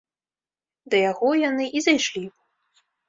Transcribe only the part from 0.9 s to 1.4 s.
Да яго